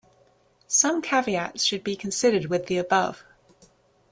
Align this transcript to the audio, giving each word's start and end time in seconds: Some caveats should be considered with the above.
Some 0.65 1.03
caveats 1.03 1.63
should 1.63 1.83
be 1.83 1.95
considered 1.95 2.45
with 2.47 2.65
the 2.65 2.79
above. 2.79 3.23